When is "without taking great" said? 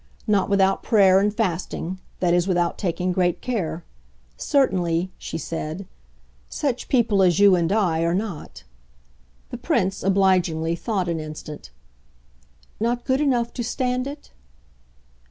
2.47-3.39